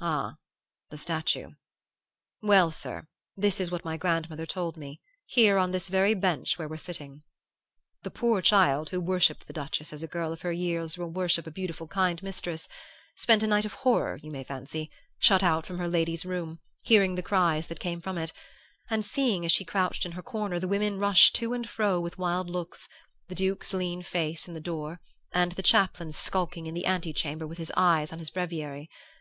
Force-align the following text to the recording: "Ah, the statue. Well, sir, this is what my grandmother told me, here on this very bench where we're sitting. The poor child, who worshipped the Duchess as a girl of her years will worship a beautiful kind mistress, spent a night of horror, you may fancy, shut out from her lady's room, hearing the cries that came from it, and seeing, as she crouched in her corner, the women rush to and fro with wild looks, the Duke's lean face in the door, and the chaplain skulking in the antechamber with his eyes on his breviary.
"Ah, 0.00 0.36
the 0.90 0.96
statue. 0.96 1.50
Well, 2.40 2.70
sir, 2.70 3.08
this 3.36 3.58
is 3.58 3.72
what 3.72 3.84
my 3.84 3.96
grandmother 3.96 4.46
told 4.46 4.76
me, 4.76 5.00
here 5.26 5.58
on 5.58 5.72
this 5.72 5.88
very 5.88 6.14
bench 6.14 6.56
where 6.56 6.68
we're 6.68 6.76
sitting. 6.76 7.24
The 8.04 8.10
poor 8.12 8.40
child, 8.40 8.90
who 8.90 9.00
worshipped 9.00 9.48
the 9.48 9.52
Duchess 9.52 9.92
as 9.92 10.04
a 10.04 10.06
girl 10.06 10.32
of 10.32 10.42
her 10.42 10.52
years 10.52 10.96
will 10.96 11.10
worship 11.10 11.48
a 11.48 11.50
beautiful 11.50 11.88
kind 11.88 12.22
mistress, 12.22 12.68
spent 13.16 13.42
a 13.42 13.48
night 13.48 13.64
of 13.64 13.72
horror, 13.82 14.16
you 14.22 14.30
may 14.30 14.44
fancy, 14.44 14.92
shut 15.18 15.42
out 15.42 15.66
from 15.66 15.78
her 15.78 15.88
lady's 15.88 16.24
room, 16.24 16.60
hearing 16.82 17.16
the 17.16 17.20
cries 17.20 17.66
that 17.66 17.80
came 17.80 18.00
from 18.00 18.16
it, 18.16 18.32
and 18.88 19.04
seeing, 19.04 19.44
as 19.44 19.50
she 19.50 19.64
crouched 19.64 20.06
in 20.06 20.12
her 20.12 20.22
corner, 20.22 20.60
the 20.60 20.68
women 20.68 21.00
rush 21.00 21.32
to 21.32 21.52
and 21.52 21.68
fro 21.68 21.98
with 21.98 22.16
wild 22.16 22.48
looks, 22.48 22.88
the 23.26 23.34
Duke's 23.34 23.74
lean 23.74 24.02
face 24.04 24.46
in 24.46 24.54
the 24.54 24.60
door, 24.60 25.00
and 25.32 25.50
the 25.50 25.64
chaplain 25.64 26.12
skulking 26.12 26.68
in 26.68 26.74
the 26.74 26.86
antechamber 26.86 27.44
with 27.44 27.58
his 27.58 27.72
eyes 27.76 28.12
on 28.12 28.20
his 28.20 28.30
breviary. 28.30 28.88